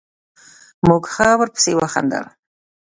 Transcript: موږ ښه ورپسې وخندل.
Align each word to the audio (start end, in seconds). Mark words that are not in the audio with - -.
موږ 0.87 1.03
ښه 1.13 1.27
ورپسې 1.39 1.71
وخندل. 1.75 2.25